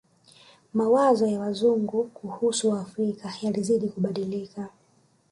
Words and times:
Mawazo 0.73 1.27
ya 1.27 1.39
Wazungu 1.39 2.03
kuhusu 2.03 2.69
Waafrika 2.69 3.33
yalizidi 3.43 3.87
kubadilika 3.89 4.69